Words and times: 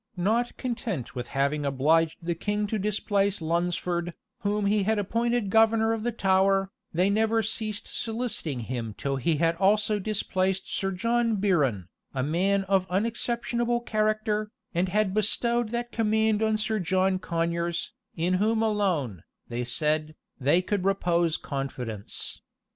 Not 0.17 0.57
content 0.57 1.13
with 1.13 1.27
having 1.27 1.63
obliged 1.63 2.17
the 2.25 2.33
king 2.33 2.65
to 2.65 2.79
displace 2.79 3.39
Lunsford, 3.39 4.15
whom 4.39 4.65
he 4.65 4.81
had 4.81 4.97
appointed 4.97 5.51
governor 5.51 5.93
of 5.93 6.01
the 6.01 6.11
Tower,[*] 6.11 6.71
they 6.91 7.07
never 7.07 7.43
ceased 7.43 7.87
soliciting 7.87 8.61
him 8.61 8.95
till 8.97 9.17
he 9.17 9.35
had 9.35 9.55
also 9.57 9.99
displaced 9.99 10.73
Sir 10.75 10.89
John 10.91 11.35
Biron, 11.35 11.87
a 12.15 12.23
man 12.23 12.63
of 12.63 12.87
unexceptionable 12.89 13.79
character, 13.81 14.49
and 14.73 14.89
had 14.89 15.13
bestowed 15.13 15.69
that 15.69 15.91
command 15.91 16.41
on 16.41 16.57
Sir 16.57 16.79
John 16.79 17.19
Conyers, 17.19 17.93
in 18.17 18.33
whom 18.41 18.63
alone, 18.63 19.21
they 19.49 19.63
said, 19.63 20.15
they 20.39 20.63
could 20.63 20.83
repose 20.83 21.37
confidence. 21.37 22.41